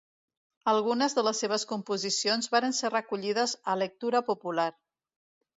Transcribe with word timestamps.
Algunes 0.71 1.15
de 1.17 1.23
les 1.27 1.41
seves 1.43 1.65
composicions 1.73 2.49
varen 2.57 2.75
ser 2.79 2.93
recollides 2.97 3.55
a 3.75 3.79
Lectura 3.83 4.27
Popular. 4.31 4.71